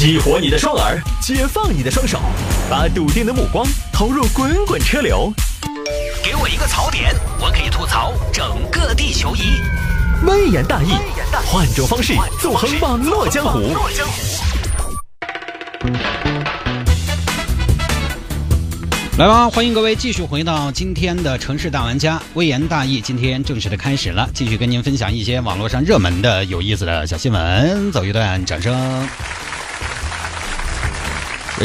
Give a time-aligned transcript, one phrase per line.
[0.00, 2.18] 激活你的双耳，解放你的双手，
[2.70, 5.30] 把笃定的目光投入滚滚车流。
[6.24, 9.60] 给我一个槽点，我可以吐槽整个地球仪。
[10.26, 10.92] 微言大义，
[11.44, 13.60] 换种方式纵横网络江湖。
[19.18, 27.92] 来吧，欢迎各位继续回到今天的城市大玩家，微言大义，今天正式的开始了，继续跟您分享一些网络上热门的、有意思的小新闻。
[27.92, 29.06] 走一段掌声。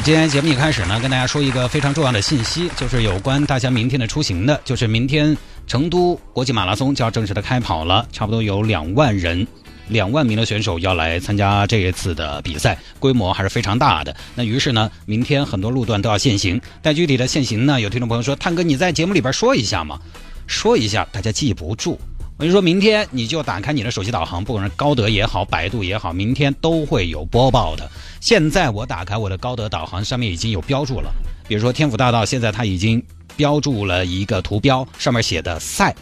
[0.04, 9.48] 今天节目一开始呢，跟大家说一个非常重要的信息，就是有关大家明天的出行的，就是明天成都国际马拉松就要正式的开跑了，差不多有两万人。
[9.88, 14.16] 两万名的选手要来参加这一次的比赛，规模还是非常大的。
[14.36, 16.60] 那于是呢，明天很多路段都要限行。
[16.82, 20.00] 但具体的限行呢，有听众朋友说：“探哥，你在节目里边说一下嘛？
[20.46, 22.00] 说一下，大家记不住。
[22.38, 27.90] 我跟你说明天你就打开你的手机导航，不管是高德也好，百度也好，明天都会有播报的。
[28.20, 31.10] 现在我打开我的高德导航，上面已经有标注了。
[31.48, 33.02] 比如说天府大道，现在它已经
[33.38, 35.96] 标注了一个图标，上面写的赛，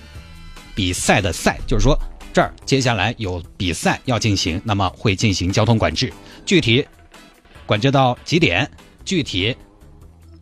[0.74, 1.98] 比赛的赛，就是说。
[2.34, 6.12] 这儿接下来有比赛要进行，那么会进行交通管制，
[6.48, 6.84] 具体
[7.68, 8.68] 管制到几点？
[9.06, 9.56] 具体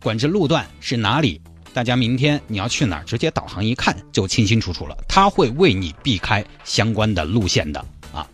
[0.02, 1.38] 管制路段是哪里？
[1.74, 4.96] 大家明天你要去哪儿，直接导航一看就清清楚楚了。
[5.08, 7.80] 他会为你避开相关的路线的
[8.12, 8.26] 啊，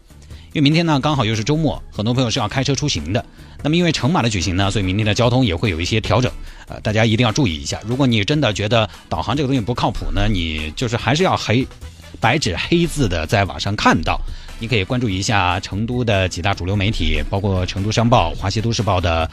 [0.52, 3.24] 因为明天呢刚好又是周末，很多朋友是要开车出行的。
[3.62, 6.30] 那么因为成马的举行呢，所以明天的交通也会有一些调整，
[6.68, 7.80] 呃，大家一定要注意一下。
[7.84, 11.66] 如果你真的觉得导航这个东西不靠谱呢，你就是还是要黑。
[12.20, 14.18] 白纸黑字的在网上看到，
[14.58, 19.30] 你可以关注一下成都的几大主流媒体，包括成都商报、华西都市报的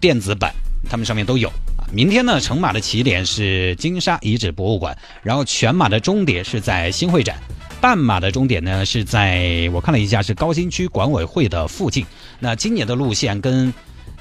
[0.00, 0.52] 电子版，
[0.88, 1.52] 他们上面都有。
[1.92, 7.36] 明天呢，成马的起点是金沙遗址博物馆，然后全马的终点是在新会展，
[7.80, 12.04] 半马的终点呢是在我看了一下是高新区管委会的附近。
[12.38, 13.72] 那今年的路线跟。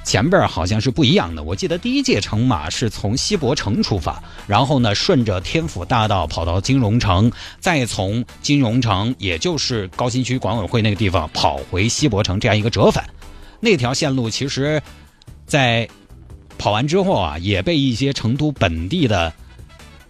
[0.03, 1.43] 前边好像是不一样的。
[1.43, 13.05] 我记得第一届成马是从西博城出发，然后呢顺着天府大道跑到金融城，再从金融城，也就是高新区管委会那个地方跑回西博城，这样一个折返。
[13.59, 14.81] 那条线路其实，
[15.45, 15.85] 在
[16.67, 19.31] 跑完之后啊，也被一些成都本地的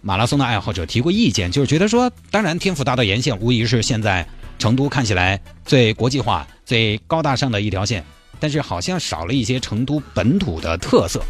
[0.00, 4.26] 马拉松的爱好者提过意见，就是觉得说，当然天府大道沿线无疑是现在
[4.58, 8.04] 成都看起来最国际化、最高大上的一条线。
[8.40, 11.22] 但是好像少了一些成都本土的特色，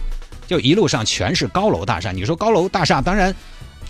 [0.47, 2.11] 就一路上全是高楼大厦。
[2.11, 3.35] 你说高楼大厦当然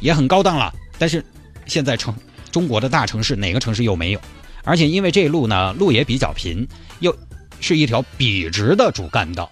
[0.00, 1.24] 也很高档了，但是
[1.66, 2.12] 现在成
[2.50, 4.20] 中国的大城市哪个城市又没有？
[4.64, 6.66] 而且因为这路呢路也比较平，
[6.98, 7.16] 又
[7.60, 9.48] 是一条笔直的主干道。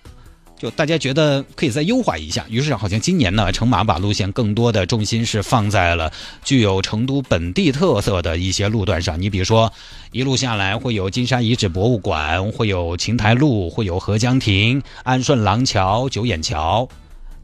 [0.59, 6.11] 就大家觉得可以再优化一下，于是好像今年呢，成马把路线更多的重心是放在了
[6.43, 9.21] 具有成都本地特色的一些路段上。
[9.21, 9.71] 你比如说，
[10.12, 16.88] 一路下来会有金沙遗址博物馆，会有琴台路，会有合江亭、安顺廊桥、九眼桥。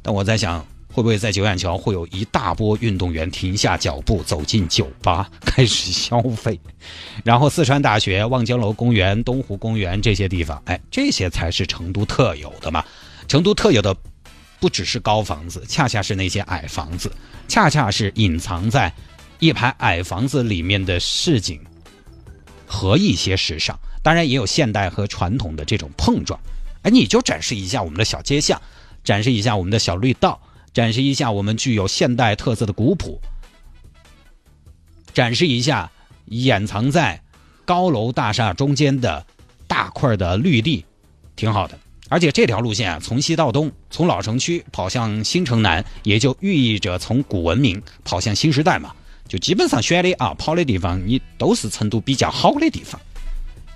[0.01, 6.61] 但我在想，会不会在九眼桥会有一大波运动员停下脚步，走进酒吧 开始消费？
[7.25, 12.85] 然后四川大学、望江楼公园、东湖公园这些地方，哎，这些才是成都特有的嘛。
[13.27, 13.97] 成都特有的
[14.61, 17.11] 不只是高房子，恰恰是那些矮房子，
[17.49, 18.93] 恰恰是隐藏在
[19.39, 21.59] 一排矮房子里面的市井
[22.67, 26.39] 和一些时尚，当然也有现代和传统的这种碰撞。
[26.83, 28.61] 哎，你就展示一下我们的小街巷，
[29.03, 30.41] 展示一下我们的小绿道，
[30.73, 33.21] 展示一下我们具有现代特色的古朴，
[35.13, 35.91] 展示一下
[36.27, 37.23] 掩藏在
[37.65, 39.27] 高楼大厦中间的
[39.67, 40.85] 大块的绿地，
[41.37, 41.79] 挺好的。
[42.09, 48.95] 而且这条路线啊，从西到东，从老城区跑向新城南，也就寓意着从古文明跑向新时代嘛。
[49.29, 53.01] 就基本上选的啊，跑的地方你都是成都比较好的地方。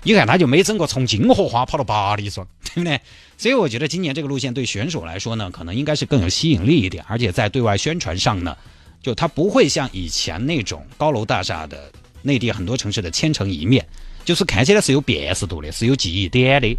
[0.03, 2.47] 你看他就没整个从金荷花跑到八里庄，
[2.77, 3.01] 对不对？
[3.37, 7.03] 所以我觉得今年这个路线对选手来说呢，可能应该是更有吸引力一点。
[7.07, 8.55] 而且在对外宣传上呢，
[9.01, 13.85] 就它不会像以前那种高楼大厦的内地很多城市的千城一面，
[14.23, 16.77] 就是看起来是有辨识度的，是有记忆点的。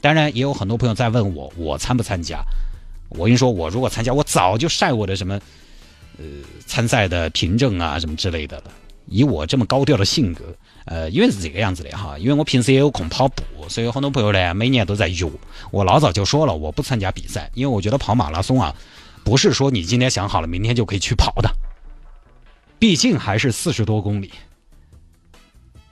[0.00, 2.42] 当然也有很多朋友在问我，我参不参加？
[3.10, 5.40] 我跟你说，我如果参加，我早就晒我的什么，
[6.18, 6.24] 呃，
[6.66, 8.64] 参赛的凭证啊，什么之类的了。
[9.06, 10.56] 以我这么高调的性格，
[10.86, 15.30] 呃，因为是这个样子的哈，因为我平时也有空跑步，所以很多朋友呢，每年都在约
[15.70, 15.84] 我。
[15.84, 18.74] 老早就说了，我不参加比赛，因为我觉得跑马拉松啊，
[19.22, 21.50] 不是说你今天想好了，明天就可以去跑的，
[22.78, 24.32] 毕竟还是四十多公里。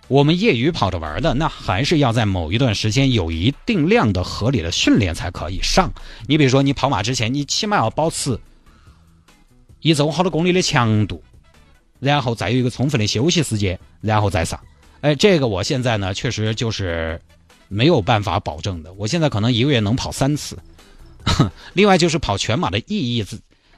[0.08, 5.90] 我们业余跑着玩的，那还是要在某一段时间有一定量的合理的训练才可以上。
[6.26, 8.38] 你比如说，你跑马之前，你起码要保持
[9.80, 11.22] 一周好多公里的强度，
[12.02, 14.58] 然后再有一个充分的休息时间，然后再上。
[15.02, 17.20] 哎，这个我现在呢，确实就是
[17.68, 18.92] 没有办法保证的。
[18.94, 20.58] 我现在可能一个月能跑三次。
[21.74, 23.24] 另外就是跑全马的意义，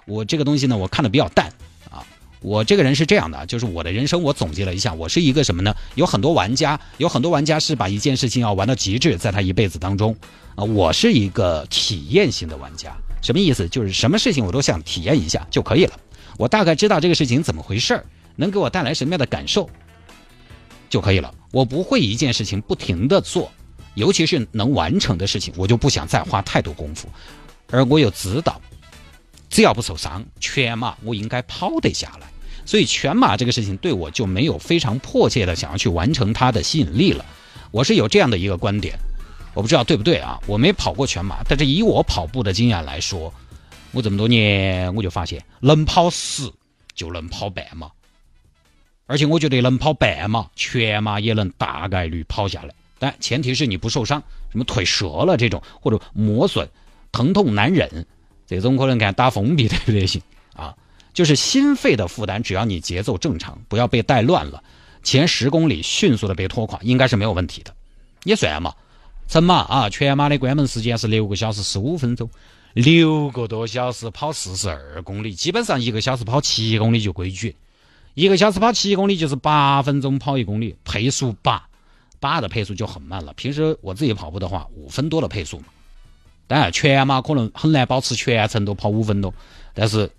[0.07, 1.53] 我这个东西呢，我看的比较淡
[1.91, 2.03] 啊。
[2.41, 5.75] 我这个人是这样的，就是我的人生，我总结了一下，我是一个什么呢？
[5.95, 10.17] 有很多玩家，有很多玩家是把一件事情要玩到极致，在他一辈子当中
[10.55, 10.65] 啊。
[10.65, 13.69] 我是一个体验型的玩家，什么意思？
[13.69, 16.01] 就是什么事情我都想体验一下就可以了。
[16.37, 18.05] 我大概知道这个事情怎么回事儿，
[18.37, 19.69] 能给我带来什么样的感受
[20.89, 21.35] 就可以了。
[21.53, 23.51] 我不会一件事情不停的做。
[23.95, 27.09] 尤其是能完成的事情，我就不想再花太多功夫。
[27.71, 28.61] 而我有知道，
[29.49, 32.27] 只要不受伤，全马我应该跑得下来。
[32.67, 37.25] 所以全马这个事情对我就没有非常迫切的想要去完成它的吸引力了。
[37.71, 38.99] 我是有这样的一个观点，
[39.55, 40.41] 我不知道对不对啊？
[40.49, 43.33] 我没跑过全马，但是以我跑步的经验来说，
[43.93, 46.51] 我这么多年我就发现，能跑十
[46.97, 47.89] 就能跑半马，
[49.07, 52.75] 而且我觉得能跑半马，全马也能大概率跑下来。
[52.99, 56.69] 但前提是你不受伤，什么腿折了这种，或者磨损、
[57.13, 58.07] 疼痛难忍，
[58.47, 60.07] 这种可能敢打封闭对不？
[60.07, 60.23] 行
[60.55, 60.75] 啊，
[61.13, 64.63] 就是心肺的负担，只要你节奏正常，不要被带乱了，
[65.03, 67.75] 前十公里迅速的被拖垮，应该是没有问题的。
[68.23, 68.73] 也算嘛，
[69.29, 72.31] 成马啊，全马的关门时间是六个小时十五分钟，
[72.73, 77.55] 六个多小时跑四十二公里，基本上一个小时跑七公里就规矩，
[78.15, 81.69] 一个小时跑七公里就是八分钟跑一公里，配速八。
[82.21, 83.35] 八的配速就很慢了。
[83.35, 85.67] 平时我自己跑步的话，五分多的配速嘛。
[86.47, 89.35] 当然，全马可能很难保持全程都跑五分多，
[89.75, 90.11] 但是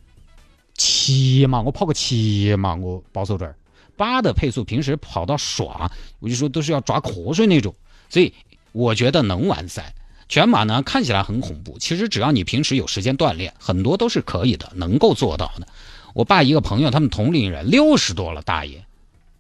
[0.76, 3.56] 七马我跑个七马，我保守点儿。
[3.98, 5.90] 八的配速平时跑到耍，
[6.20, 7.74] 我就说都是要抓瞌睡那种。
[8.10, 8.32] 所以
[8.72, 9.96] 我觉得能完赛。
[10.28, 15.68] 全马呢看起来很恐怖，其实只要你平时有时间锻炼，很多都是可以的，能够做到的。
[16.16, 18.86] 我爸一个朋友，他们同龄人六十多了，大爷，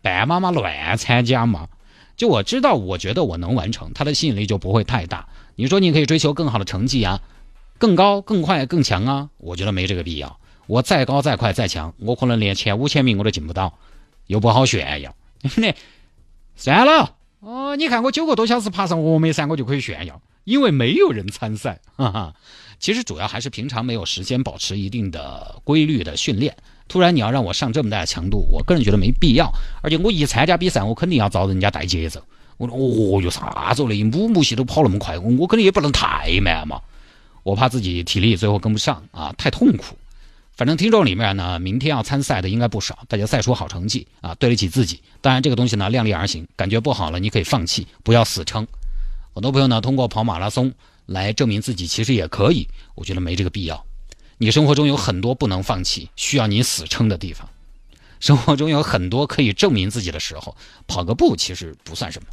[0.01, 1.69] 半妈妈乱参加嘛。
[2.17, 5.29] 就我知道，我觉得我能完成，他的吸引力就不会太大。
[5.55, 7.21] 你说你可以追求更好的成绩啊，
[7.77, 10.37] 更高、更快、更强啊，我觉得没这个必要。
[10.67, 13.77] 我再高、再快、再强，我可能连前五千名我都进不到，
[14.27, 15.15] 又不好炫耀。
[16.57, 21.79] 算了，哦，你看我九个多小时爬上峨眉山，我就可以炫耀，因为没有人参赛。
[21.97, 22.33] 哈哈，
[22.79, 26.55] 其实主要还是平常没有时间保持一定的规律的训练。
[26.87, 29.51] 突然你要让我上这么大的强度，我个人觉得没必要。
[29.81, 32.21] 而且我一参加比赛，我肯定要遭人家带节奏。
[32.57, 34.03] 我说哦哟，啥子嘞？
[34.03, 36.79] 母母系都跑那么快，我我肯定也不能太慢嘛。
[37.43, 39.97] 我怕自己体力最后跟不上啊，太痛苦。
[40.55, 45.01] 反正听众里面呢，明天要参赛的应该不少，大家赛出好成绩啊，对得起自己。
[45.21, 46.47] 当然这个东西呢，量力而行。
[46.55, 48.65] 感觉不好了，你可以放弃，不要死撑。
[49.35, 50.73] 很多朋友呢，通过跑马拉松
[51.07, 52.65] 来证明自己，其实也可以。
[52.95, 53.85] 我觉得没这个必要。
[54.37, 57.49] 你生活中有很多不能放弃、需要你死撑的地方，
[58.21, 60.55] 生活中有很多可以证明自己的时候，
[60.87, 62.29] 跑个步其实不算什么。